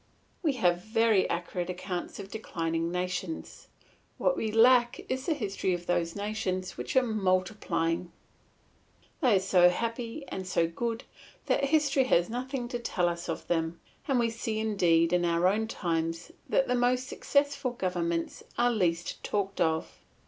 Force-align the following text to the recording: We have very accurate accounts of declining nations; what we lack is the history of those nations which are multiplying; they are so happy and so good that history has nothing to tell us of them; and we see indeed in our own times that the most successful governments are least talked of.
We 0.41 0.53
have 0.53 0.83
very 0.83 1.29
accurate 1.29 1.69
accounts 1.69 2.17
of 2.17 2.31
declining 2.31 2.91
nations; 2.91 3.67
what 4.17 4.35
we 4.35 4.51
lack 4.51 4.99
is 5.07 5.27
the 5.27 5.35
history 5.35 5.75
of 5.75 5.85
those 5.85 6.15
nations 6.15 6.75
which 6.75 6.95
are 6.95 7.03
multiplying; 7.03 8.11
they 9.21 9.35
are 9.35 9.39
so 9.39 9.69
happy 9.69 10.25
and 10.29 10.47
so 10.47 10.67
good 10.67 11.03
that 11.45 11.65
history 11.65 12.05
has 12.05 12.31
nothing 12.31 12.67
to 12.69 12.79
tell 12.79 13.07
us 13.07 13.29
of 13.29 13.45
them; 13.45 13.79
and 14.07 14.17
we 14.17 14.31
see 14.31 14.57
indeed 14.57 15.13
in 15.13 15.23
our 15.23 15.45
own 15.47 15.67
times 15.67 16.31
that 16.49 16.67
the 16.67 16.73
most 16.73 17.07
successful 17.07 17.69
governments 17.69 18.41
are 18.57 18.71
least 18.71 19.23
talked 19.23 19.61
of. 19.61 19.99